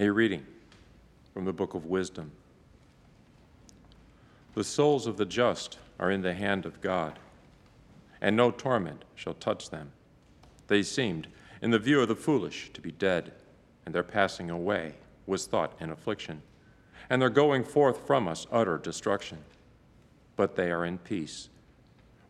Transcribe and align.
A 0.00 0.08
reading 0.10 0.46
from 1.34 1.44
the 1.44 1.52
book 1.52 1.74
of 1.74 1.86
wisdom. 1.86 2.30
The 4.54 4.62
souls 4.62 5.08
of 5.08 5.16
the 5.16 5.24
just 5.24 5.76
are 5.98 6.08
in 6.08 6.22
the 6.22 6.34
hand 6.34 6.64
of 6.64 6.80
God, 6.80 7.18
and 8.20 8.36
no 8.36 8.52
torment 8.52 9.04
shall 9.16 9.34
touch 9.34 9.70
them. 9.70 9.90
They 10.68 10.84
seemed, 10.84 11.26
in 11.60 11.72
the 11.72 11.80
view 11.80 12.00
of 12.00 12.06
the 12.06 12.14
foolish, 12.14 12.70
to 12.74 12.80
be 12.80 12.92
dead, 12.92 13.32
and 13.84 13.92
their 13.92 14.04
passing 14.04 14.50
away 14.50 14.94
was 15.26 15.48
thought 15.48 15.72
an 15.80 15.90
affliction, 15.90 16.42
and 17.10 17.20
their 17.20 17.28
going 17.28 17.64
forth 17.64 18.06
from 18.06 18.28
us 18.28 18.46
utter 18.52 18.78
destruction. 18.78 19.38
But 20.36 20.54
they 20.54 20.70
are 20.70 20.84
in 20.84 20.98
peace. 20.98 21.48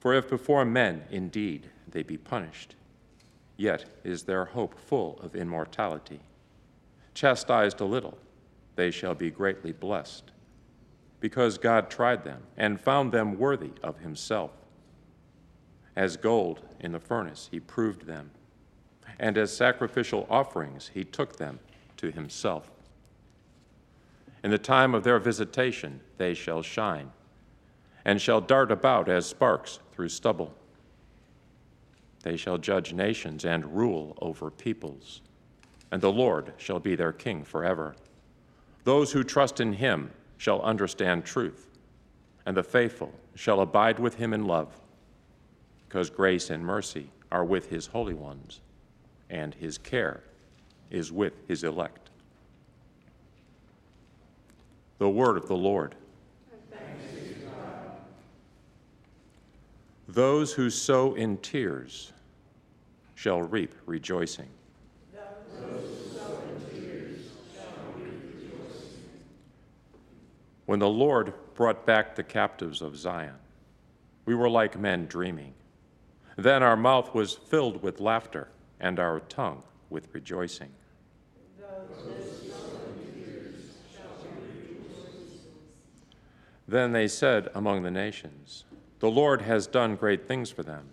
For 0.01 0.15
if 0.15 0.31
before 0.31 0.65
men 0.65 1.05
indeed 1.11 1.69
they 1.87 2.03
be 2.03 2.17
punished, 2.17 2.77
yet 3.59 3.85
is 4.05 4.23
their 4.23 4.47
hope 4.47 4.79
full 4.79 5.19
of 5.21 5.37
immortality. 5.37 6.21
Chastised 7.19 7.81
a 7.81 7.85
little, 7.85 8.17
they 8.77 8.93
shall 8.93 9.13
be 9.13 9.29
greatly 9.29 9.73
blessed 9.73 10.31
because 11.19 11.59
God 11.59 11.91
tried 11.91 12.23
them 12.23 12.45
and 12.57 12.81
found 12.81 13.11
them 13.11 13.41
worthy 13.41 13.73
of 13.83 13.99
himself. 13.99 14.53
As 15.97 16.17
gold 16.17 16.61
in 16.79 16.93
the 16.93 17.01
furnace, 17.01 17.49
he 17.51 17.59
proved 17.59 18.07
them, 18.07 18.31
and 19.19 19.37
as 19.37 19.51
sacrificial 19.53 20.29
offerings, 20.31 20.93
he 20.95 21.03
took 21.03 21.35
them 21.35 21.59
to 21.97 22.13
himself. 22.13 22.71
In 24.45 24.53
the 24.53 24.57
time 24.57 24.95
of 24.95 25.03
their 25.03 25.19
visitation, 25.19 26.01
they 26.19 26.35
shall 26.35 26.63
shine, 26.63 27.11
and 28.05 28.23
shall 28.23 28.41
dart 28.41 28.71
about 28.71 29.09
as 29.09 29.27
sparks 29.27 29.81
through 29.91 30.11
stubble. 30.11 30.55
They 32.23 32.37
shall 32.37 32.59
judge 32.59 32.93
nations 32.93 33.45
and 33.45 33.77
rule 33.77 34.17
over 34.21 34.53
peoples, 34.53 35.21
and 35.91 36.01
the 36.01 36.13
Lord 36.13 36.53
shall 36.57 36.79
be 36.79 36.95
their 36.95 37.13
king 37.13 37.45
forever. 37.45 37.97
Those 38.85 39.13
who 39.13 39.25
trust 39.25 39.61
in 39.61 39.75
him 39.75 40.11
shall 40.37 40.61
understand 40.63 41.25
truth, 41.25 41.69
and 42.47 42.57
the 42.57 42.63
faithful 42.63 43.13
shall 43.35 43.61
abide 43.61 43.99
with 43.99 44.17
him 44.17 44.33
in 44.33 44.47
love, 44.47 44.81
because 45.89 46.11
grace 46.11 46.51
and 46.51 46.65
mercy 46.65 47.11
are 47.31 47.45
with 47.45 47.69
his 47.71 47.87
holy 47.87 48.15
ones, 48.15 48.61
and 49.31 49.55
his 49.55 49.79
care 49.79 50.23
is 50.91 51.13
with 51.13 51.35
his 51.47 51.65
elect. 51.65 52.11
The 54.99 55.09
word 55.09 55.37
of 55.37 55.49
the 55.49 55.57
Lord. 55.57 55.95
Those 60.09 60.55
who 60.55 60.71
sow 60.71 61.15
in 61.15 61.37
tears 61.37 62.13
shall 63.15 63.43
reap 63.43 63.75
rejoicing. 63.85 64.49
When 70.69 70.81
the 70.81 70.87
Lord 70.91 71.33
brought 71.55 71.87
back 71.87 72.15
the 72.15 72.23
captives 72.23 72.83
of 72.83 72.95
Zion, 72.95 73.37
we 74.27 74.35
were 74.35 74.51
like 74.51 74.79
men 74.79 75.07
dreaming. 75.07 75.55
Then 76.37 76.63
our 76.63 76.77
mouth 76.77 77.15
was 77.15 77.33
filled 77.33 77.83
with 77.83 78.01
laughter 78.01 78.49
and 78.79 79.01
our 79.01 79.21
tongue 79.21 79.63
with 79.89 80.13
rejoicing. 80.13 80.69
Then 86.69 86.93
they 86.93 87.09
said 87.09 87.49
among 87.55 87.83
the 87.83 87.91
nations, 87.91 88.67
The 88.99 89.11
Lord 89.11 89.41
has 89.41 89.67
done 89.67 89.97
great 89.97 90.29
things 90.29 90.51
for 90.51 90.63
them. 90.63 90.91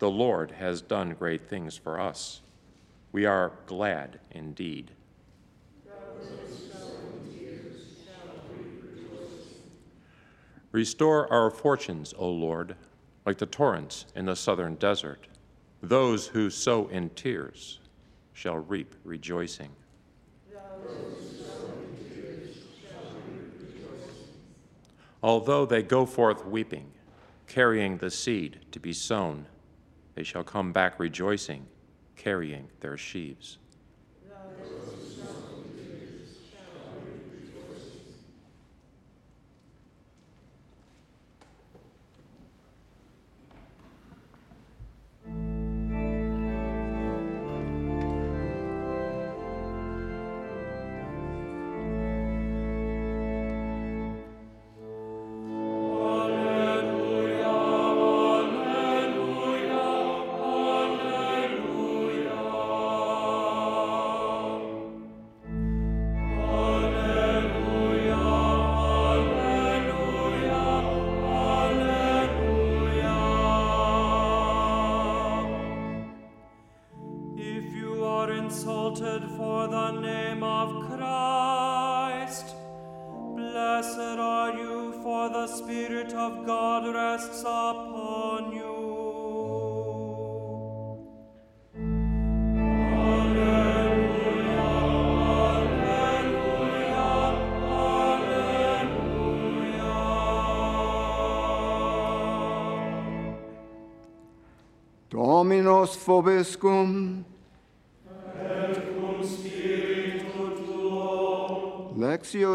The 0.00 0.10
Lord 0.10 0.50
has 0.50 0.82
done 0.82 1.14
great 1.14 1.48
things 1.48 1.78
for 1.78 1.98
us. 1.98 2.42
We 3.12 3.24
are 3.24 3.52
glad 3.64 4.20
indeed. 4.30 4.90
Restore 10.70 11.32
our 11.32 11.50
fortunes, 11.50 12.12
O 12.18 12.28
Lord, 12.28 12.76
like 13.24 13.38
the 13.38 13.46
torrents 13.46 14.06
in 14.14 14.26
the 14.26 14.36
southern 14.36 14.74
desert. 14.74 15.26
Those 15.82 16.28
who 16.28 16.50
sow 16.50 16.88
in 16.88 17.10
tears 17.10 17.78
shall 18.32 18.58
reap 18.58 18.94
rejoicing. 19.04 19.70
Although 25.22 25.66
they 25.66 25.82
go 25.82 26.06
forth 26.06 26.46
weeping, 26.46 26.92
carrying 27.46 27.96
the 27.98 28.10
seed 28.10 28.60
to 28.70 28.78
be 28.78 28.92
sown, 28.92 29.46
they 30.14 30.22
shall 30.22 30.44
come 30.44 30.72
back 30.72 31.00
rejoicing, 31.00 31.66
carrying 32.16 32.68
their 32.80 32.96
sheaves. 32.96 33.58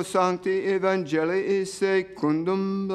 Sancti 0.03 0.67
Evangelii 0.67 1.67
secundum. 1.67 2.87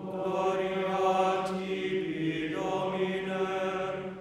Gloria 0.00 1.44
tibi, 1.46 2.54
Domine. 2.54 4.16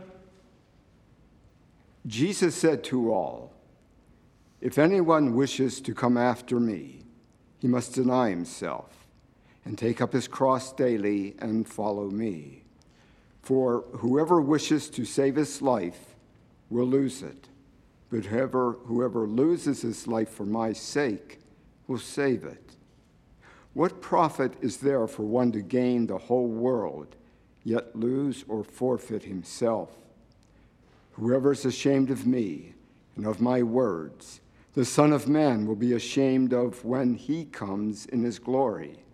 Jesus 2.06 2.56
said 2.56 2.84
to 2.86 3.14
all, 3.14 3.54
If 4.60 4.78
anyone 4.78 5.36
wishes 5.36 5.80
to 5.82 5.94
come 5.94 6.18
after 6.18 6.60
me, 6.60 7.04
he 7.60 7.68
must 7.68 7.94
deny 7.94 8.30
himself 8.30 9.08
and 9.64 9.78
take 9.78 10.02
up 10.02 10.12
his 10.12 10.28
cross 10.28 10.74
daily 10.74 11.36
and 11.40 11.68
follow 11.68 12.10
me. 12.10 12.67
For 13.48 13.86
whoever 14.00 14.42
wishes 14.42 14.90
to 14.90 15.06
save 15.06 15.38
his 15.38 15.62
life 15.62 16.18
will 16.70 16.86
lose 16.86 17.22
it, 17.24 17.48
but 18.10 18.26
whoever, 18.26 18.74
whoever 18.88 19.26
loses 19.26 19.84
his 19.84 20.06
life 20.06 20.28
for 20.28 20.46
my 20.46 20.74
sake 20.74 21.40
will 21.88 21.98
save 21.98 22.44
it. 22.44 22.76
What 23.74 24.02
profit 24.02 24.56
is 24.60 24.76
there 24.76 25.08
for 25.08 25.24
one 25.24 25.54
to 25.54 25.62
gain 25.62 26.08
the 26.08 26.18
whole 26.18 26.50
world, 26.50 27.16
yet 27.64 27.96
lose 27.96 28.44
or 28.50 28.66
forfeit 28.66 29.24
himself? 29.24 29.92
Whoever 31.14 31.54
is 31.54 31.64
ashamed 31.64 32.12
of 32.12 32.28
me 32.28 32.74
and 33.16 33.26
of 33.26 33.40
my 33.40 33.64
words, 33.64 34.42
the 34.74 34.84
Son 34.84 35.14
of 35.14 35.30
Man 35.30 35.66
will 35.66 35.78
be 35.78 35.94
ashamed 35.94 36.52
of 36.52 36.84
when 36.84 37.14
he 37.14 37.46
comes 37.46 38.08
in 38.08 38.24
his 38.24 38.40
glory 38.40 39.06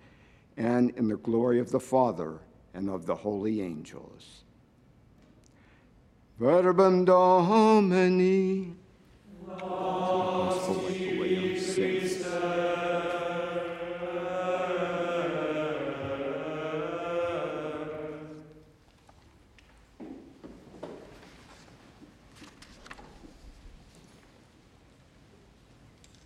and 0.58 0.90
in 0.98 1.08
the 1.08 1.18
glory 1.18 1.60
of 1.60 1.70
the 1.70 1.80
Father 1.80 2.40
and 2.74 2.90
of 2.90 3.06
the 3.06 3.16
holy 3.16 3.62
angels. 3.62 4.44
Verbum 6.40 7.06
Domini. 7.06 8.76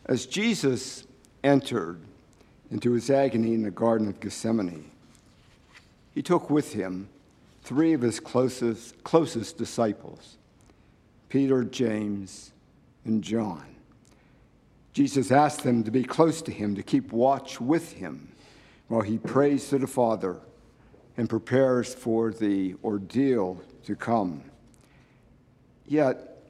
As 0.10 0.26
Jesus 0.26 1.06
entered 1.44 2.00
into 2.72 2.94
his 2.94 3.10
agony 3.10 3.54
in 3.54 3.64
the 3.64 3.72
Garden 3.72 4.08
of 4.08 4.22
Gethsemane, 4.22 4.90
he 6.18 6.24
took 6.24 6.50
with 6.50 6.74
him 6.74 7.08
three 7.62 7.94
of 7.94 8.02
his 8.02 8.20
closest, 8.20 9.04
closest 9.04 9.56
disciples 9.56 10.40
Peter, 11.30 11.64
James, 11.64 12.54
and 13.06 13.24
John. 13.24 13.64
Jesus 14.94 15.30
asked 15.30 15.62
them 15.62 15.84
to 15.84 15.92
be 15.92 16.04
close 16.04 16.42
to 16.42 16.52
him, 16.52 16.74
to 16.74 16.82
keep 16.82 17.12
watch 17.12 17.62
with 17.62 17.92
him 17.92 18.32
while 18.88 19.02
he 19.02 19.20
prays 19.20 19.70
to 19.70 19.78
the 19.78 19.86
Father 19.86 20.38
and 21.18 21.30
prepares 21.30 21.94
for 21.94 22.32
the 22.32 22.74
ordeal 22.84 23.62
to 23.84 23.96
come. 23.96 24.42
Yet, 25.86 26.44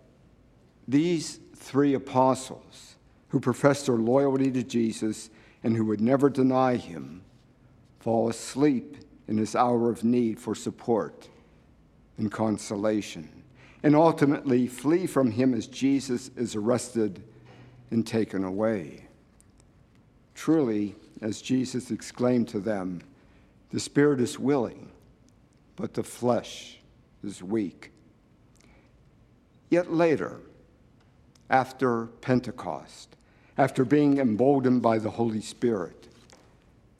these 0.87 1.41
three 1.57 1.93
apostles 1.93 2.95
who 3.27 3.41
professed 3.41 3.87
their 3.87 3.97
loyalty 3.97 4.49
to 4.49 4.63
Jesus 4.63 5.29
and 5.61 5.75
who 5.75 5.83
would 5.87 5.99
never 5.99 6.29
deny 6.29 6.77
him 6.77 7.21
fall 7.99 8.29
asleep 8.29 8.95
in 9.27 9.37
his 9.37 9.55
hour 9.55 9.89
of 9.89 10.03
need 10.03 10.39
for 10.39 10.55
support 10.55 11.27
and 12.17 12.31
consolation, 12.31 13.29
and 13.83 13.95
ultimately 13.95 14.67
flee 14.67 15.05
from 15.05 15.31
him 15.31 15.53
as 15.53 15.67
Jesus 15.67 16.29
is 16.35 16.55
arrested 16.55 17.23
and 17.91 18.05
taken 18.05 18.43
away. 18.43 19.05
Truly, 20.33 20.95
as 21.21 21.41
Jesus 21.41 21.91
exclaimed 21.91 22.47
to 22.49 22.59
them, 22.59 23.01
the 23.71 23.79
spirit 23.79 24.21
is 24.21 24.39
willing, 24.39 24.91
but 25.75 25.93
the 25.93 26.03
flesh 26.03 26.77
is 27.23 27.43
weak. 27.43 27.91
Yet 29.69 29.91
later, 29.91 30.39
after 31.49 32.05
Pentecost, 32.05 33.15
after 33.57 33.83
being 33.83 34.19
emboldened 34.19 34.81
by 34.81 34.99
the 34.99 35.09
Holy 35.09 35.41
Spirit, 35.41 36.07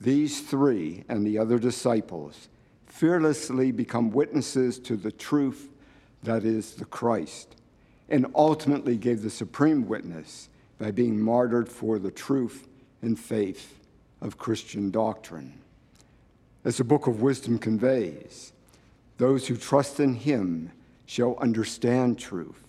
these 0.00 0.40
three 0.40 1.04
and 1.08 1.26
the 1.26 1.38
other 1.38 1.58
disciples 1.58 2.48
fearlessly 2.86 3.72
become 3.72 4.10
witnesses 4.10 4.78
to 4.78 4.96
the 4.96 5.12
truth 5.12 5.68
that 6.22 6.44
is 6.44 6.74
the 6.74 6.84
Christ, 6.84 7.56
and 8.08 8.26
ultimately 8.34 8.96
gave 8.96 9.22
the 9.22 9.30
supreme 9.30 9.86
witness 9.86 10.48
by 10.78 10.90
being 10.90 11.20
martyred 11.20 11.68
for 11.68 11.98
the 11.98 12.10
truth 12.10 12.66
and 13.02 13.18
faith 13.18 13.78
of 14.20 14.38
Christian 14.38 14.90
doctrine. 14.90 15.60
As 16.64 16.78
the 16.78 16.84
book 16.84 17.06
of 17.06 17.22
wisdom 17.22 17.58
conveys, 17.58 18.52
those 19.16 19.46
who 19.46 19.56
trust 19.56 20.00
in 20.00 20.14
him 20.14 20.70
shall 21.06 21.36
understand 21.38 22.18
truth, 22.18 22.62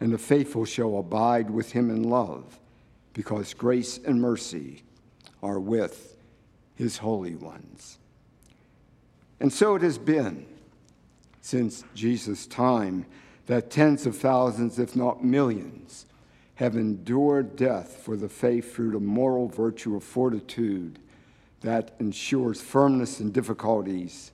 and 0.00 0.12
the 0.12 0.18
faithful 0.18 0.64
shall 0.64 0.98
abide 0.98 1.50
with 1.50 1.72
him 1.72 1.90
in 1.90 2.02
love, 2.02 2.58
because 3.12 3.54
grace 3.54 3.98
and 3.98 4.20
mercy 4.20 4.82
are 5.42 5.60
with 5.60 6.15
his 6.76 6.98
holy 6.98 7.34
ones. 7.34 7.98
And 9.40 9.52
so 9.52 9.74
it 9.74 9.82
has 9.82 9.98
been 9.98 10.46
since 11.40 11.84
Jesus' 11.94 12.46
time 12.46 13.06
that 13.46 13.70
tens 13.70 14.06
of 14.06 14.16
thousands, 14.16 14.78
if 14.78 14.96
not 14.96 15.24
millions, 15.24 16.06
have 16.56 16.76
endured 16.76 17.54
death 17.56 17.96
for 18.02 18.16
the 18.16 18.28
faith 18.28 18.74
through 18.74 18.90
the 18.90 19.00
moral 19.00 19.48
virtue 19.48 19.94
of 19.94 20.02
fortitude 20.02 20.98
that 21.60 21.94
ensures 22.00 22.60
firmness 22.60 23.20
in 23.20 23.30
difficulties 23.30 24.32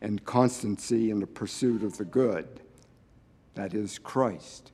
and 0.00 0.24
constancy 0.24 1.10
in 1.10 1.20
the 1.20 1.26
pursuit 1.26 1.82
of 1.82 1.98
the 1.98 2.04
good, 2.04 2.60
that 3.54 3.74
is, 3.74 3.98
Christ, 3.98 4.72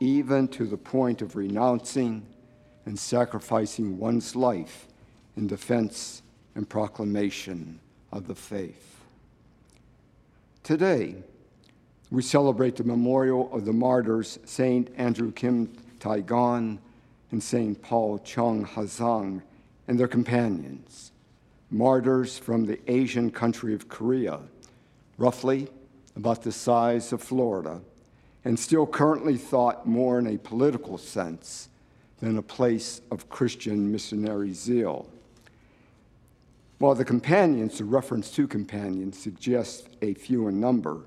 even 0.00 0.48
to 0.48 0.66
the 0.66 0.76
point 0.76 1.22
of 1.22 1.36
renouncing 1.36 2.26
and 2.86 2.98
sacrificing 2.98 3.98
one's 3.98 4.34
life 4.34 4.88
in 5.36 5.46
defense 5.46 6.22
and 6.54 6.68
proclamation 6.68 7.78
of 8.12 8.26
the 8.26 8.34
faith. 8.34 9.00
Today, 10.62 11.16
we 12.10 12.22
celebrate 12.22 12.76
the 12.76 12.84
memorial 12.84 13.52
of 13.52 13.64
the 13.64 13.72
martyrs 13.72 14.38
St. 14.44 14.90
Andrew 14.96 15.32
Kim 15.32 15.68
Taegon 15.98 16.78
and 17.30 17.42
St. 17.42 17.80
Paul 17.80 18.18
Chung 18.18 18.66
Hasang 18.66 19.42
and 19.88 19.98
their 19.98 20.08
companions 20.08 21.12
martyrs 21.72 22.36
from 22.36 22.66
the 22.66 22.78
Asian 22.90 23.30
country 23.30 23.74
of 23.74 23.88
Korea, 23.88 24.40
roughly 25.16 25.68
about 26.14 26.42
the 26.42 26.52
size 26.52 27.12
of 27.12 27.22
Florida, 27.22 27.80
and 28.44 28.58
still 28.58 28.86
currently 28.86 29.38
thought 29.38 29.86
more 29.86 30.18
in 30.18 30.26
a 30.26 30.36
political 30.36 30.98
sense 30.98 31.70
than 32.20 32.36
a 32.36 32.42
place 32.42 33.00
of 33.10 33.30
Christian 33.30 33.90
missionary 33.90 34.52
zeal. 34.52 35.08
While 36.82 36.96
the 36.96 37.04
companions, 37.04 37.78
the 37.78 37.84
reference 37.84 38.28
to 38.32 38.48
companions, 38.48 39.16
suggests 39.16 39.88
a 40.02 40.14
few 40.14 40.48
in 40.48 40.58
number, 40.58 41.02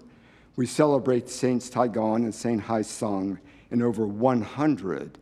we 0.56 0.68
celebrate 0.68 1.27
Saints 1.27 1.69
Taegon 1.69 2.24
and 2.24 2.33
Saint 2.33 2.63
Hasang 2.63 3.39
and 3.72 3.83
over 3.83 4.07
100 4.07 5.18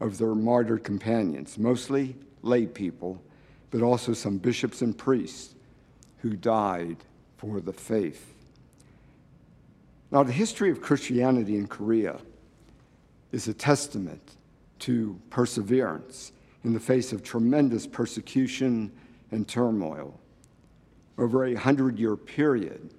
of 0.00 0.16
their 0.16 0.34
martyred 0.34 0.82
companions, 0.82 1.58
mostly 1.58 2.16
lay 2.40 2.64
people 2.64 3.22
but 3.70 3.82
also 3.82 4.14
some 4.14 4.38
bishops 4.38 4.80
and 4.80 4.96
priests 4.96 5.54
who 6.20 6.36
died 6.36 6.96
for 7.36 7.60
the 7.60 7.74
faith. 7.74 8.32
Now, 10.10 10.22
the 10.22 10.32
history 10.32 10.70
of 10.70 10.80
Christianity 10.80 11.56
in 11.56 11.66
Korea 11.66 12.18
is 13.30 13.46
a 13.46 13.52
testament 13.52 14.36
to 14.78 15.20
perseverance 15.28 16.32
in 16.64 16.72
the 16.72 16.80
face 16.80 17.12
of 17.12 17.22
tremendous 17.22 17.86
persecution 17.86 18.90
and 19.30 19.46
turmoil. 19.46 20.18
Over 21.16 21.46
a 21.46 21.54
hundred 21.54 21.98
year 21.98 22.16
period, 22.16 22.90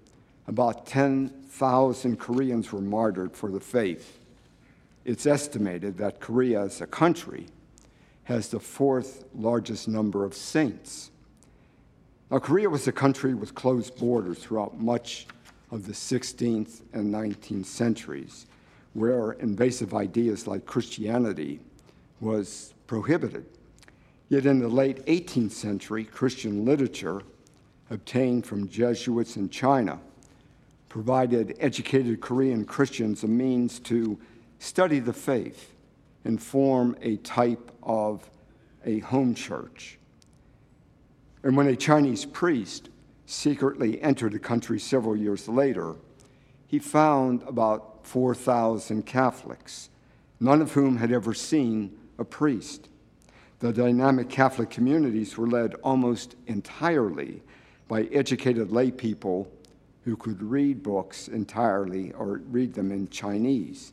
about 0.47 0.85
10,000 0.85 2.19
Koreans 2.19 2.71
were 2.71 2.81
martyred 2.81 3.35
for 3.35 3.51
the 3.51 3.59
faith. 3.59 4.19
It's 5.05 5.25
estimated 5.25 5.97
that 5.97 6.19
Korea 6.19 6.61
as 6.61 6.81
a 6.81 6.87
country 6.87 7.47
has 8.23 8.49
the 8.49 8.59
fourth 8.59 9.25
largest 9.33 9.87
number 9.87 10.25
of 10.25 10.33
saints. 10.33 11.11
Now, 12.29 12.37
Korea 12.37 12.69
was 12.69 12.87
a 12.87 12.91
country 12.91 13.33
with 13.33 13.55
closed 13.55 13.97
borders 13.97 14.37
throughout 14.37 14.79
much 14.79 15.25
of 15.71 15.87
the 15.87 15.93
16th 15.93 16.81
and 16.93 17.13
19th 17.13 17.65
centuries, 17.65 18.45
where 18.93 19.31
invasive 19.33 19.93
ideas 19.93 20.45
like 20.45 20.65
Christianity 20.65 21.59
was 22.21 22.73
prohibited. 22.85 23.45
Yet 24.29 24.45
in 24.45 24.59
the 24.59 24.69
late 24.69 25.03
18th 25.07 25.51
century, 25.51 26.05
Christian 26.05 26.63
literature 26.63 27.23
obtained 27.89 28.45
from 28.45 28.69
Jesuits 28.69 29.35
in 29.35 29.49
China 29.49 29.99
provided 30.87 31.55
educated 31.59 32.21
Korean 32.21 32.63
Christians 32.63 33.23
a 33.23 33.27
means 33.27 33.79
to 33.81 34.19
study 34.59 34.99
the 34.99 35.13
faith 35.13 35.73
and 36.25 36.41
form 36.41 36.95
a 37.01 37.17
type 37.17 37.71
of 37.81 38.29
a 38.85 38.99
home 38.99 39.33
church. 39.33 39.97
And 41.43 41.57
when 41.57 41.67
a 41.67 41.75
Chinese 41.75 42.25
priest 42.25 42.89
secretly 43.25 44.01
entered 44.01 44.33
the 44.33 44.39
country 44.39 44.79
several 44.79 45.15
years 45.15 45.47
later, 45.47 45.95
he 46.67 46.77
found 46.77 47.41
about 47.43 48.05
4,000 48.05 49.05
Catholics, 49.05 49.89
none 50.39 50.61
of 50.61 50.73
whom 50.73 50.97
had 50.97 51.11
ever 51.11 51.33
seen 51.33 51.97
a 52.19 52.25
priest. 52.25 52.89
The 53.59 53.73
dynamic 53.73 54.29
Catholic 54.29 54.69
communities 54.69 55.37
were 55.37 55.47
led 55.47 55.75
almost 55.75 56.35
entirely 56.47 57.41
by 57.89 58.03
educated 58.03 58.71
lay 58.71 58.89
people 58.89 59.51
who 60.05 60.15
could 60.15 60.41
read 60.41 60.81
books 60.81 61.27
entirely 61.27 62.13
or 62.13 62.41
read 62.49 62.73
them 62.73 62.91
in 62.91 63.09
Chinese. 63.09 63.91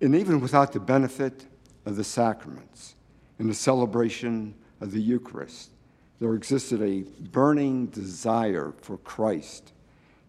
And 0.00 0.14
even 0.14 0.40
without 0.40 0.72
the 0.72 0.80
benefit 0.80 1.46
of 1.84 1.96
the 1.96 2.04
sacraments 2.04 2.94
and 3.38 3.50
the 3.50 3.54
celebration 3.54 4.54
of 4.80 4.92
the 4.92 5.00
Eucharist, 5.00 5.70
there 6.18 6.34
existed 6.34 6.80
a 6.80 7.02
burning 7.30 7.86
desire 7.86 8.72
for 8.80 8.96
Christ 8.98 9.72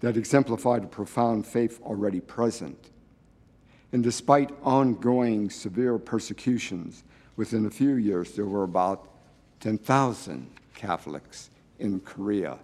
that 0.01 0.17
exemplified 0.17 0.83
a 0.83 0.87
profound 0.87 1.47
faith 1.47 1.79
already 1.83 2.19
present. 2.19 2.89
And 3.93 4.03
despite 4.03 4.51
ongoing 4.63 5.49
severe 5.49 5.97
persecutions, 5.97 7.03
within 7.35 7.65
a 7.65 7.69
few 7.69 7.95
years 7.95 8.31
there 8.33 8.45
were 8.45 8.63
about 8.63 9.07
10,000 9.59 10.47
Catholics 10.75 11.49
in 11.79 11.99
Korea. 12.01 12.57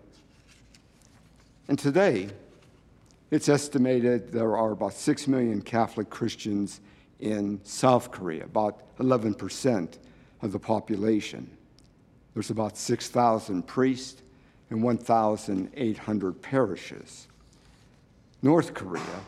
And 1.68 1.78
today, 1.78 2.30
it's 3.32 3.48
estimated 3.48 4.32
there 4.32 4.58
are 4.58 4.72
about 4.72 4.94
6 4.94 5.28
million 5.28 5.62
Catholic 5.62 6.10
Christians 6.10 6.82
in 7.20 7.60
South 7.64 8.12
Korea, 8.12 8.46
about 8.46 8.98
11% 8.98 9.98
of 10.42 10.52
the 10.52 10.60
population. 10.60 11.50
There's 12.34 12.50
about 12.50 12.78
6,000 12.78 13.68
priests 13.68 14.22
and 14.70 14.82
1,800 14.84 16.42
parishes. 16.42 17.28
North 18.42 18.74
Korea 18.74 19.22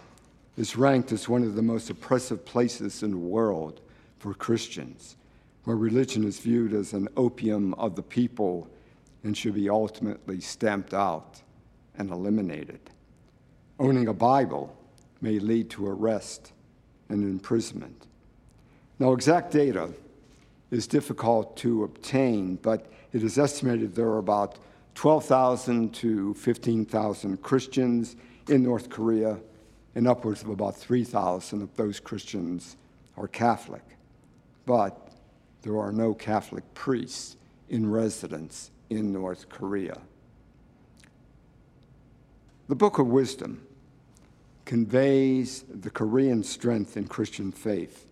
is 0.58 0.76
ranked 0.76 1.12
as 1.12 1.28
one 1.28 1.44
of 1.44 1.56
the 1.56 1.62
most 1.62 1.90
oppressive 1.90 2.46
places 2.46 3.04
in 3.04 3.12
the 3.12 3.18
world 3.18 3.82
for 4.20 4.34
Christians, 4.34 5.16
where 5.64 5.76
religion 5.76 6.24
is 6.24 6.40
viewed 6.40 6.74
as 6.74 6.94
an 6.94 7.08
opium 7.16 7.74
of 7.76 7.96
the 7.96 8.02
people 8.02 8.68
and 9.24 9.38
should 9.38 9.54
be 9.54 9.70
ultimately 9.70 10.40
stamped 10.40 10.94
out 10.94 11.42
and 11.98 12.10
eliminated. 12.10 12.80
Owning 13.80 14.08
a 14.08 14.14
Bible 14.14 14.76
may 15.22 15.40
lead 15.40 15.70
to 15.72 15.88
arrest 15.88 16.54
and 17.10 17.24
imprisonment. 17.24 18.08
Now, 18.98 19.14
exact 19.14 19.52
data 19.52 19.92
is 20.72 20.88
difficult 20.88 21.58
to 21.58 21.84
obtain, 21.84 22.56
but 22.56 22.92
it 23.14 23.24
is 23.24 23.38
estimated 23.38 23.94
there 23.94 24.08
are 24.08 24.20
about 24.20 24.58
12,000 24.96 25.94
to 25.94 26.34
15,000 26.36 27.42
Christians 27.42 28.16
in 28.48 28.64
North 28.64 28.90
Korea, 28.90 29.40
and 29.96 30.08
upwards 30.08 30.42
of 30.42 30.50
about 30.50 30.76
3,000 30.76 31.62
of 31.62 31.76
those 31.76 32.00
Christians 32.00 32.78
are 33.18 33.28
Catholic. 33.28 33.84
But 34.66 35.11
there 35.62 35.80
are 35.80 35.92
no 35.92 36.14
Catholic 36.14 36.74
priests 36.74 37.38
in 37.70 37.90
residence 37.90 38.72
in 38.90 39.14
North 39.14 39.48
Korea. 39.50 40.02
The 42.68 42.76
Book 42.76 43.00
of 43.00 43.08
Wisdom 43.08 43.66
conveys 44.66 45.64
the 45.70 45.90
Korean 45.90 46.44
strength 46.44 46.96
in 46.96 47.08
Christian 47.08 47.52
faith, 47.52 48.06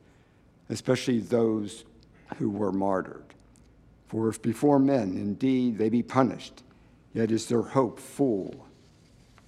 especially 0.70 1.20
those 1.20 1.86
who 2.38 2.50
were 2.50 2.72
martyred. 2.72 3.24
For 4.08 4.28
if 4.28 4.42
before 4.42 4.80
men 4.80 5.14
indeed 5.16 5.78
they 5.78 5.90
be 5.90 6.04
punished, 6.04 6.64
yet 7.14 7.32
is 7.32 7.48
their 7.48 7.62
hope 7.62 8.00
full 8.00 8.66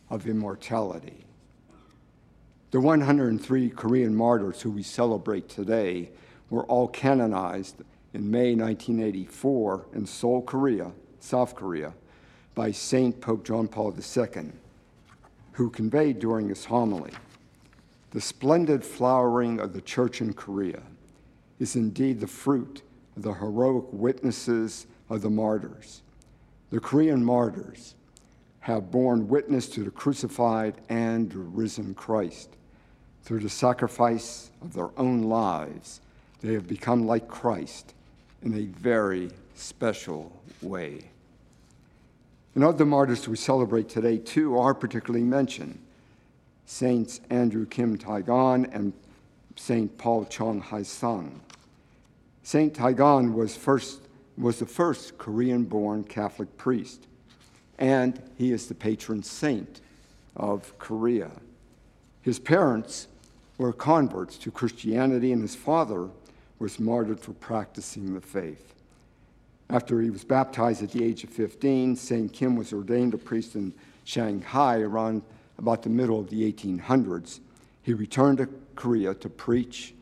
of 0.09 0.27
immortality. 0.27 1.25
The 2.71 2.79
103 2.79 3.69
Korean 3.71 4.15
martyrs 4.15 4.61
who 4.61 4.71
we 4.71 4.83
celebrate 4.83 5.49
today 5.49 6.11
were 6.49 6.63
all 6.65 6.87
canonized 6.87 7.81
in 8.13 8.29
May 8.29 8.55
1984 8.55 9.87
in 9.93 10.05
Seoul, 10.05 10.41
Korea, 10.41 10.91
South 11.19 11.55
Korea, 11.55 11.93
by 12.53 12.71
Saint 12.71 13.21
Pope 13.21 13.45
John 13.45 13.67
Paul 13.67 13.95
II, 13.97 14.51
who 15.53 15.69
conveyed 15.69 16.19
during 16.19 16.49
his 16.49 16.65
homily 16.65 17.11
the 18.11 18.21
splendid 18.21 18.83
flowering 18.83 19.59
of 19.59 19.71
the 19.73 19.81
church 19.81 20.19
in 20.19 20.33
Korea 20.33 20.81
is 21.59 21.77
indeed 21.77 22.19
the 22.19 22.27
fruit 22.27 22.81
of 23.15 23.23
the 23.23 23.33
heroic 23.33 23.85
witnesses 23.91 24.85
of 25.09 25.21
the 25.21 25.29
martyrs. 25.29 26.01
The 26.71 26.81
Korean 26.81 27.23
martyrs 27.23 27.95
have 28.59 28.91
borne 28.91 29.29
witness 29.29 29.67
to 29.69 29.83
the 29.83 29.91
crucified 29.91 30.75
and 30.89 31.33
risen 31.55 31.93
Christ. 31.93 32.57
Through 33.23 33.39
the 33.39 33.49
sacrifice 33.49 34.51
of 34.61 34.73
their 34.73 34.89
own 34.97 35.23
lives, 35.23 36.01
they 36.41 36.53
have 36.53 36.67
become 36.67 37.05
like 37.05 37.27
Christ 37.27 37.93
in 38.43 38.53
a 38.55 38.65
very 38.79 39.29
special 39.55 40.31
way. 40.61 41.09
And 42.55 42.63
of 42.63 42.77
the 42.77 42.85
martyrs 42.85 43.27
we 43.27 43.37
celebrate 43.37 43.87
today, 43.87 44.17
two 44.17 44.57
are 44.57 44.73
particularly 44.73 45.23
mentioned 45.23 45.79
Saints 46.65 47.21
Andrew 47.29 47.65
Kim 47.65 47.97
Taegon 47.97 48.69
and 48.73 48.93
Saint 49.55 49.97
Paul 49.97 50.25
Chung 50.25 50.61
Hasang. 50.61 51.39
Saint 52.43 52.73
Taegon 52.73 53.33
was, 53.33 53.55
first, 53.55 54.01
was 54.37 54.59
the 54.59 54.65
first 54.65 55.17
Korean 55.17 55.63
born 55.63 56.03
Catholic 56.03 56.57
priest, 56.57 57.07
and 57.77 58.21
he 58.37 58.51
is 58.51 58.67
the 58.67 58.75
patron 58.75 59.23
saint 59.23 59.81
of 60.35 60.77
Korea. 60.79 61.31
His 62.21 62.39
parents 62.39 63.07
were 63.57 63.73
converts 63.73 64.37
to 64.39 64.51
Christianity, 64.51 65.31
and 65.31 65.41
his 65.41 65.55
father 65.55 66.09
was 66.61 66.79
martyred 66.79 67.19
for 67.19 67.33
practicing 67.33 68.13
the 68.13 68.21
faith. 68.21 68.75
After 69.71 69.99
he 69.99 70.11
was 70.11 70.23
baptized 70.23 70.83
at 70.83 70.91
the 70.91 71.03
age 71.03 71.23
of 71.23 71.31
15, 71.31 71.95
St. 71.95 72.31
Kim 72.31 72.55
was 72.55 72.71
ordained 72.71 73.15
a 73.15 73.17
priest 73.17 73.55
in 73.55 73.73
Shanghai 74.03 74.79
around 74.81 75.23
about 75.57 75.81
the 75.81 75.89
middle 75.89 76.19
of 76.19 76.29
the 76.29 76.53
1800s. 76.53 77.39
He 77.81 77.95
returned 77.95 78.37
to 78.37 78.49
Korea 78.75 79.15
to 79.15 79.27
preach 79.27 79.95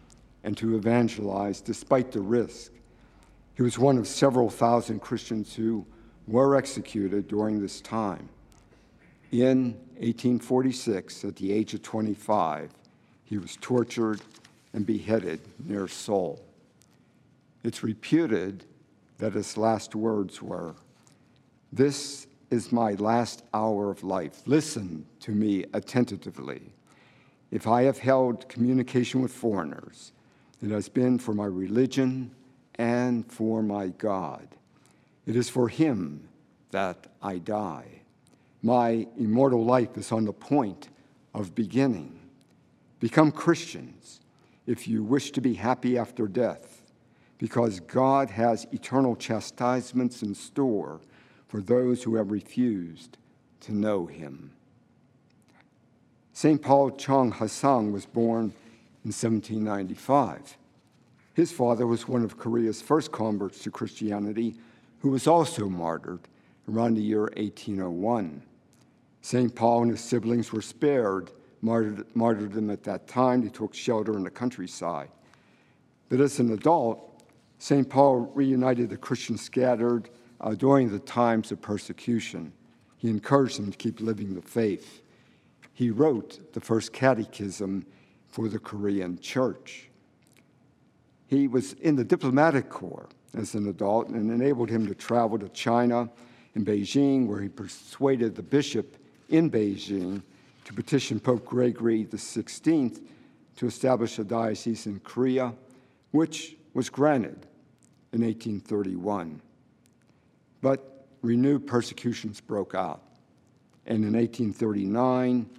and 0.43 0.57
to 0.57 0.75
evangelize 0.75 1.61
despite 1.61 2.11
the 2.11 2.19
risk. 2.19 2.73
He 3.55 3.63
was 3.63 3.79
one 3.79 3.97
of 3.97 4.05
several 4.05 4.49
thousand 4.49 4.99
Christians 4.99 5.55
who 5.55 5.85
were 6.27 6.57
executed 6.57 7.29
during 7.29 7.61
this 7.61 7.79
time. 7.79 8.27
In 9.31 9.75
1846, 9.97 11.23
at 11.23 11.37
the 11.37 11.53
age 11.53 11.73
of 11.73 11.83
25, 11.83 12.71
he 13.23 13.37
was 13.37 13.57
tortured 13.61 14.19
and 14.73 14.85
beheaded 14.85 15.39
near 15.63 15.87
Seoul. 15.87 16.41
It's 17.63 17.83
reputed 17.83 18.65
that 19.17 19.33
his 19.33 19.57
last 19.57 19.95
words 19.95 20.41
were, 20.41 20.75
This 21.71 22.27
is 22.49 22.71
my 22.71 22.93
last 22.93 23.43
hour 23.53 23.91
of 23.91 24.03
life. 24.03 24.41
Listen 24.45 25.05
to 25.19 25.31
me 25.31 25.65
attentively. 25.73 26.73
If 27.51 27.67
I 27.67 27.83
have 27.83 27.99
held 27.99 28.47
communication 28.47 29.21
with 29.21 29.33
foreigners, 29.33 30.11
it 30.61 30.71
has 30.71 30.89
been 30.89 31.19
for 31.19 31.33
my 31.33 31.45
religion 31.45 32.31
and 32.75 33.29
for 33.31 33.61
my 33.61 33.87
God. 33.87 34.47
It 35.25 35.35
is 35.35 35.49
for 35.49 35.67
him 35.67 36.27
that 36.71 37.07
I 37.21 37.37
die. 37.37 38.01
My 38.61 39.07
immortal 39.17 39.63
life 39.63 39.97
is 39.97 40.11
on 40.11 40.25
the 40.25 40.33
point 40.33 40.89
of 41.33 41.55
beginning. 41.55 42.19
Become 42.99 43.31
Christians 43.31 44.19
if 44.67 44.87
you 44.87 45.03
wish 45.03 45.31
to 45.31 45.41
be 45.41 45.53
happy 45.53 45.97
after 45.97 46.27
death, 46.27 46.78
because 47.39 47.79
God 47.79 48.29
has 48.29 48.67
eternal 48.71 49.15
chastisements 49.15 50.21
in 50.21 50.35
store 50.35 51.01
for 51.47 51.61
those 51.61 52.03
who 52.03 52.15
have 52.15 52.29
refused 52.29 53.17
to 53.61 53.73
know 53.73 54.05
him. 54.05 54.51
St. 56.33 56.61
Paul 56.61 56.91
Chung 56.91 57.31
Hasang 57.31 57.91
was 57.91 58.05
born 58.05 58.53
in 59.03 59.11
1795. 59.11 60.57
His 61.33 61.51
father 61.51 61.87
was 61.87 62.07
one 62.07 62.23
of 62.23 62.37
Korea's 62.37 62.81
first 62.81 63.11
converts 63.11 63.59
to 63.59 63.71
Christianity, 63.71 64.55
who 64.99 65.09
was 65.09 65.25
also 65.25 65.67
martyred 65.67 66.27
around 66.69 66.95
the 66.95 67.01
year 67.01 67.21
1801. 67.37 68.43
St. 69.21 69.55
Paul 69.55 69.83
and 69.83 69.91
his 69.91 70.01
siblings 70.01 70.51
were 70.51 70.61
spared 70.61 71.31
martyrdom 71.61 72.69
at 72.69 72.83
that 72.83 73.07
time. 73.07 73.41
They 73.41 73.49
took 73.49 73.73
shelter 73.73 74.15
in 74.15 74.23
the 74.23 74.29
countryside. 74.29 75.09
But 76.09 76.21
as 76.21 76.39
an 76.39 76.51
adult, 76.51 77.18
St. 77.59 77.89
Paul 77.89 78.31
reunited 78.33 78.89
the 78.89 78.97
Christians 78.97 79.41
scattered 79.41 80.09
uh, 80.39 80.55
during 80.55 80.89
the 80.89 80.99
times 80.99 81.51
of 81.51 81.61
persecution. 81.61 82.53
He 82.95 83.09
encouraged 83.09 83.59
them 83.59 83.69
to 83.69 83.77
keep 83.77 83.99
living 83.99 84.33
the 84.33 84.41
faith. 84.41 85.01
He 85.73 85.89
wrote 85.89 86.53
the 86.53 86.61
first 86.61 86.93
catechism 86.93 87.85
for 88.29 88.47
the 88.47 88.59
Korean 88.59 89.19
church. 89.19 89.89
He 91.27 91.47
was 91.47 91.73
in 91.73 91.97
the 91.97 92.03
diplomatic 92.05 92.69
corps 92.69 93.09
as 93.35 93.53
an 93.53 93.67
adult 93.67 94.07
and 94.07 94.31
enabled 94.31 94.69
him 94.69 94.87
to 94.87 94.95
travel 94.95 95.37
to 95.37 95.49
China 95.49 96.09
and 96.55 96.65
Beijing, 96.65 97.27
where 97.27 97.41
he 97.41 97.49
persuaded 97.49 98.35
the 98.35 98.41
bishop 98.41 98.95
in 99.27 99.51
Beijing 99.51 100.23
to 100.63 100.73
petition 100.73 101.19
Pope 101.19 101.45
Gregory 101.45 102.05
XVI 102.05 103.01
to 103.57 103.67
establish 103.67 104.17
a 104.17 104.23
diocese 104.23 104.87
in 104.87 104.99
Korea, 105.01 105.53
which 106.11 106.55
was 106.73 106.89
granted 106.89 107.45
in 108.13 108.21
1831. 108.21 109.41
But 110.61 111.07
renewed 111.21 111.67
persecutions 111.67 112.41
broke 112.41 112.75
out. 112.75 113.01
And 113.85 113.97
in 114.03 114.13
1839, 114.13 115.49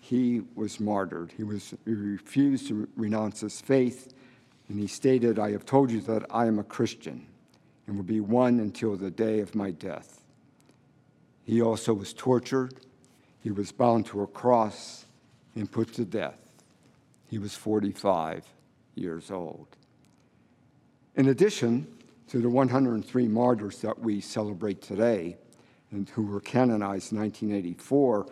he 0.00 0.42
was 0.54 0.80
martyred. 0.80 1.32
He, 1.36 1.44
was, 1.44 1.74
he 1.84 1.92
refused 1.92 2.68
to 2.68 2.88
renounce 2.96 3.40
his 3.40 3.60
faith, 3.60 4.12
and 4.68 4.78
he 4.78 4.86
stated, 4.86 5.38
I 5.38 5.52
have 5.52 5.64
told 5.64 5.90
you 5.90 6.00
that 6.02 6.26
I 6.30 6.46
am 6.46 6.58
a 6.58 6.64
Christian 6.64 7.26
and 7.86 7.96
will 7.96 8.04
be 8.04 8.20
one 8.20 8.60
until 8.60 8.96
the 8.96 9.10
day 9.10 9.40
of 9.40 9.54
my 9.54 9.70
death. 9.70 10.22
He 11.44 11.62
also 11.62 11.94
was 11.94 12.12
tortured 12.12 12.74
he 13.42 13.50
was 13.50 13.72
bound 13.72 14.06
to 14.06 14.22
a 14.22 14.26
cross 14.26 15.06
and 15.54 15.70
put 15.70 15.94
to 15.94 16.04
death. 16.04 16.40
He 17.28 17.38
was 17.38 17.54
45 17.54 18.44
years 18.94 19.30
old. 19.30 19.68
In 21.20 21.28
addition 21.28 21.86
to 22.28 22.40
the 22.40 22.48
103 22.48 23.28
martyrs 23.28 23.82
that 23.82 23.98
we 23.98 24.22
celebrate 24.22 24.80
today 24.80 25.36
and 25.90 26.08
who 26.08 26.22
were 26.22 26.40
canonized 26.40 27.12
in 27.12 27.18
1984, 27.18 28.26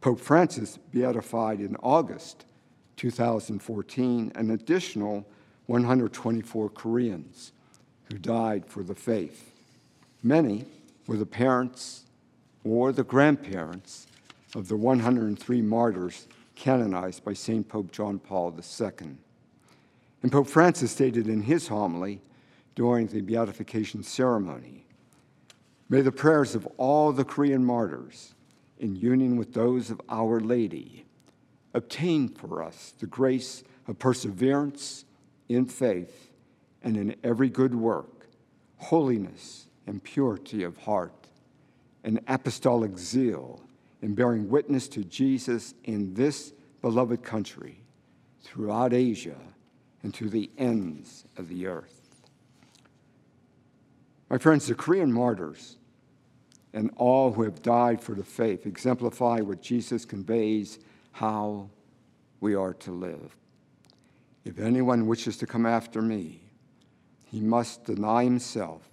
Pope 0.00 0.18
Francis 0.18 0.76
beatified 0.90 1.60
in 1.60 1.76
August 1.76 2.44
2014 2.96 4.32
an 4.34 4.50
additional 4.50 5.24
124 5.66 6.68
Koreans 6.70 7.52
who 8.10 8.18
died 8.18 8.66
for 8.66 8.82
the 8.82 8.96
faith. 8.96 9.52
Many 10.24 10.64
were 11.06 11.18
the 11.18 11.24
parents 11.24 12.06
or 12.64 12.90
the 12.90 13.04
grandparents 13.04 14.08
of 14.56 14.66
the 14.66 14.76
103 14.76 15.62
martyrs 15.62 16.26
canonized 16.56 17.24
by 17.24 17.34
St. 17.34 17.68
Pope 17.68 17.92
John 17.92 18.18
Paul 18.18 18.52
II. 18.58 19.10
And 20.24 20.32
Pope 20.32 20.48
Francis 20.48 20.90
stated 20.90 21.28
in 21.28 21.42
his 21.42 21.68
homily 21.68 22.20
during 22.74 23.06
the 23.06 23.20
beatification 23.20 24.02
ceremony. 24.02 24.86
May 25.88 26.00
the 26.00 26.12
prayers 26.12 26.54
of 26.54 26.66
all 26.78 27.12
the 27.12 27.24
Korean 27.24 27.64
martyrs, 27.64 28.34
in 28.78 28.96
union 28.96 29.36
with 29.36 29.52
those 29.52 29.90
of 29.90 30.00
Our 30.08 30.40
Lady, 30.40 31.04
obtain 31.74 32.28
for 32.28 32.62
us 32.62 32.94
the 32.98 33.06
grace 33.06 33.62
of 33.86 33.98
perseverance 33.98 35.04
in 35.48 35.66
faith 35.66 36.30
and 36.82 36.96
in 36.96 37.14
every 37.22 37.48
good 37.48 37.74
work, 37.74 38.26
holiness 38.76 39.66
and 39.86 40.02
purity 40.02 40.62
of 40.62 40.76
heart, 40.78 41.28
and 42.04 42.20
apostolic 42.26 42.98
zeal 42.98 43.60
in 44.00 44.14
bearing 44.14 44.48
witness 44.48 44.88
to 44.88 45.04
Jesus 45.04 45.74
in 45.84 46.14
this 46.14 46.52
beloved 46.80 47.22
country, 47.22 47.82
throughout 48.42 48.92
Asia, 48.92 49.38
and 50.02 50.12
to 50.14 50.28
the 50.28 50.50
ends 50.58 51.24
of 51.36 51.48
the 51.48 51.66
earth. 51.66 52.01
My 54.32 54.38
friends, 54.38 54.66
the 54.66 54.74
Korean 54.74 55.12
martyrs 55.12 55.76
and 56.72 56.90
all 56.96 57.32
who 57.34 57.42
have 57.42 57.60
died 57.60 58.00
for 58.00 58.14
the 58.14 58.24
faith 58.24 58.64
exemplify 58.64 59.40
what 59.40 59.60
Jesus 59.60 60.06
conveys 60.06 60.78
how 61.12 61.68
we 62.40 62.54
are 62.54 62.72
to 62.72 62.92
live. 62.92 63.36
If 64.46 64.58
anyone 64.58 65.06
wishes 65.06 65.36
to 65.36 65.46
come 65.46 65.66
after 65.66 66.00
me, 66.00 66.40
he 67.26 67.40
must 67.40 67.84
deny 67.84 68.24
himself 68.24 68.88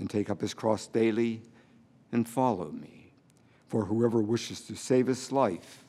and 0.00 0.10
take 0.10 0.28
up 0.28 0.40
his 0.40 0.54
cross 0.54 0.88
daily 0.88 1.42
and 2.10 2.28
follow 2.28 2.72
me. 2.72 3.12
For 3.68 3.84
whoever 3.84 4.20
wishes 4.20 4.60
to 4.62 4.74
save 4.74 5.06
his 5.06 5.30
life 5.30 5.84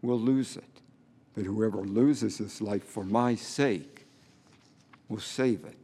will 0.00 0.18
lose 0.18 0.56
it, 0.56 0.80
but 1.34 1.44
whoever 1.44 1.82
loses 1.82 2.38
his 2.38 2.62
life 2.62 2.84
for 2.84 3.04
my 3.04 3.34
sake 3.34 4.06
will 5.10 5.20
save 5.20 5.66
it. 5.66 5.81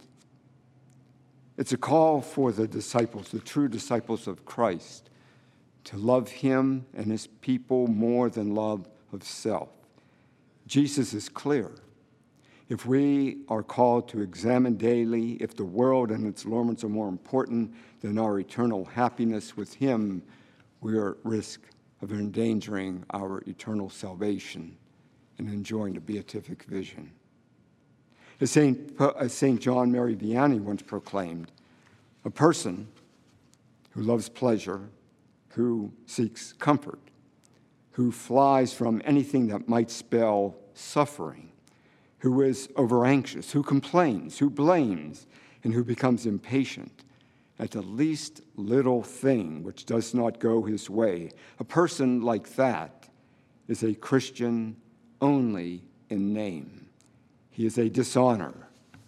It's 1.59 1.73
a 1.73 1.77
call 1.77 2.21
for 2.21 2.53
the 2.53 2.69
disciples, 2.69 3.31
the 3.31 3.41
true 3.41 3.69
disciples 3.69 4.29
of 4.29 4.45
Christ, 4.45 5.11
to 5.85 5.97
love 5.97 6.29
him 6.29 6.87
and 6.95 7.11
his 7.11 7.27
people 7.27 7.89
more 7.89 8.31
than 8.31 8.55
love 8.55 8.89
of 9.13 9.25
self. 9.25 9.71
Jesus 10.69 11.13
is 11.15 11.29
clear. 11.29 11.73
If 12.69 12.87
we 12.87 13.39
are 13.49 13.65
called 13.65 14.09
to 14.11 14.21
examine 14.21 14.77
daily 14.77 15.33
if 15.41 15.57
the 15.57 15.65
world 15.65 16.13
and 16.13 16.29
its 16.29 16.45
allurements 16.45 16.85
are 16.85 16.89
more 16.89 17.09
important 17.09 17.75
than 18.03 18.19
our 18.19 18.39
eternal 18.39 18.85
happiness 18.85 19.57
with 19.57 19.75
him, 19.75 20.23
we 20.81 20.97
are 20.97 21.13
at 21.13 21.17
risk 21.25 21.63
of 22.03 22.13
endangering 22.13 23.05
our 23.11 23.43
eternal 23.49 23.91
salvation 23.91 24.77
and 25.39 25.49
enjoying 25.49 25.95
the 25.95 26.01
beatific 26.01 26.63
vision. 26.65 27.11
As 28.41 28.51
St. 28.53 28.93
As 29.19 29.33
St. 29.33 29.61
John 29.61 29.91
Mary 29.91 30.15
Vianney 30.15 30.61
once 30.61 30.83
proclaimed, 30.83 31.51
a 32.25 32.31
person 32.31 32.89
who 33.91 34.03
loves 34.03 34.29
pleasure, 34.29 34.89
who 35.51 35.93
seeks 36.07 36.53
comfort, 36.53 37.01
who 37.93 38.13
flies 38.13 38.73
from 38.73 39.03
anything 39.05 39.49
that 39.49 39.69
might 39.69 39.91
spell 39.91 40.55
suffering, 40.75 41.51
who 42.19 42.43
is 42.43 42.69
overanxious, 42.77 43.51
who 43.51 43.63
complains, 43.63 44.39
who 44.39 44.51
blames, 44.51 45.27
and 45.65 45.75
who 45.75 45.83
becomes 45.83 46.27
impatient 46.27 47.05
at 47.59 47.73
the 47.73 47.83
least 47.83 48.43
little 48.55 49.03
thing 49.03 49.65
which 49.65 49.85
does 49.85 50.15
not 50.15 50.39
go 50.39 50.63
his 50.63 50.89
way. 50.89 51.31
A 51.59 51.65
person 51.65 52.23
like 52.23 52.55
that 52.55 53.09
is 53.67 53.83
a 53.83 53.95
Christian 53.95 54.77
only 55.21 55.83
in 56.09 56.33
name. 56.33 56.88
He 57.59 57.67
is 57.67 57.77
a 57.77 57.91
dishonor 57.91 58.55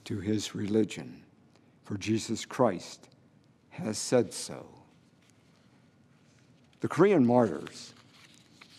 to 0.07 0.19
his 0.19 0.57
religion, 0.57 1.23
for 1.85 1.97
Jesus 1.97 2.45
Christ 2.45 3.09
has 3.69 3.97
said 3.97 4.33
so. 4.35 4.67
The 6.81 6.89
Korean 6.89 7.25
martyrs 7.25 7.95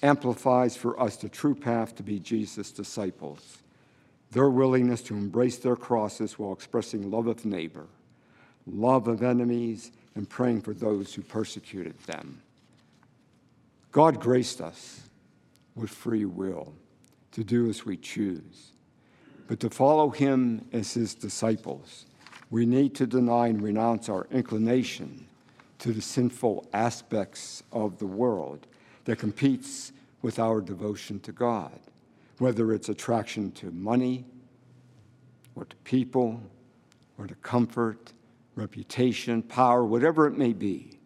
amplifies 0.03 0.75
for 0.75 0.99
us 0.99 1.15
the 1.15 1.29
true 1.29 1.55
path 1.55 1.95
to 1.95 2.03
be 2.03 2.19
Jesus' 2.19 2.69
disciples, 2.69 3.59
their 4.31 4.49
willingness 4.49 5.01
to 5.03 5.15
embrace 5.15 5.59
their 5.59 5.77
crosses 5.77 6.37
while 6.37 6.51
expressing 6.51 7.09
love 7.09 7.27
of 7.27 7.45
neighbor, 7.45 7.87
love 8.67 9.07
of 9.07 9.23
enemies, 9.23 9.93
and 10.15 10.27
praying 10.27 10.63
for 10.63 10.73
those 10.73 11.13
who 11.13 11.21
persecuted 11.21 11.97
them. 12.07 12.41
God 13.93 14.19
graced 14.19 14.59
us 14.59 15.07
with 15.75 15.91
free 15.91 16.25
will 16.25 16.73
to 17.31 17.45
do 17.45 17.69
as 17.69 17.85
we 17.85 17.95
choose. 17.95 18.73
But 19.51 19.59
to 19.59 19.69
follow 19.69 20.11
him 20.11 20.63
as 20.71 20.93
his 20.93 21.13
disciples, 21.13 22.05
we 22.49 22.65
need 22.65 22.95
to 22.95 23.05
deny 23.05 23.47
and 23.47 23.61
renounce 23.61 24.07
our 24.07 24.25
inclination 24.31 25.27
to 25.79 25.91
the 25.91 26.01
sinful 26.01 26.69
aspects 26.71 27.61
of 27.73 27.99
the 27.99 28.05
world 28.05 28.65
that 29.03 29.19
competes 29.19 29.91
with 30.21 30.39
our 30.39 30.61
devotion 30.61 31.19
to 31.19 31.33
God, 31.33 31.77
whether 32.37 32.71
it's 32.71 32.87
attraction 32.87 33.51
to 33.51 33.71
money 33.71 34.23
or 35.57 35.65
to 35.65 35.75
people 35.83 36.41
or 37.17 37.27
to 37.27 37.35
comfort, 37.35 38.13
reputation, 38.55 39.41
power, 39.41 39.83
whatever 39.83 40.27
it 40.27 40.37
may 40.37 40.53
be. 40.53 40.97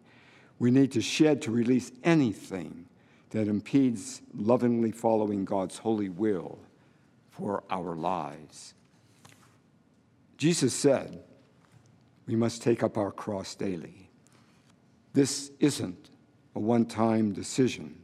We 0.60 0.70
need 0.70 0.92
to 0.92 1.02
shed 1.02 1.42
to 1.42 1.50
release 1.50 1.90
anything 2.04 2.86
that 3.30 3.48
impedes 3.48 4.22
lovingly 4.36 4.92
following 4.92 5.44
God's 5.44 5.78
holy 5.78 6.08
will 6.10 6.60
for 7.36 7.62
our 7.70 7.94
lives. 7.94 8.74
Jesus 10.38 10.74
said, 10.74 11.22
We 12.26 12.36
must 12.36 12.62
take 12.62 12.82
up 12.82 12.96
our 12.96 13.10
cross 13.10 13.54
daily. 13.54 14.10
This 15.12 15.50
isn't 15.60 16.10
a 16.54 16.60
one 16.60 16.86
time 16.86 17.32
decision, 17.32 17.98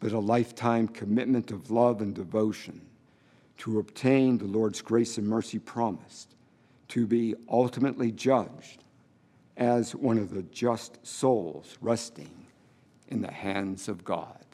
but 0.00 0.12
a 0.12 0.18
lifetime 0.18 0.88
commitment 0.88 1.50
of 1.50 1.70
love 1.70 2.00
and 2.00 2.14
devotion 2.14 2.80
to 3.58 3.78
obtain 3.78 4.38
the 4.38 4.46
Lord's 4.46 4.82
grace 4.82 5.16
and 5.18 5.26
mercy 5.26 5.58
promised, 5.58 6.34
to 6.88 7.06
be 7.06 7.34
ultimately 7.48 8.10
judged 8.10 8.82
as 9.56 9.94
one 9.94 10.18
of 10.18 10.30
the 10.30 10.42
just 10.42 11.04
souls 11.06 11.78
resting 11.80 12.46
in 13.08 13.22
the 13.22 13.30
hands 13.30 13.88
of 13.88 14.04
God. 14.04 14.44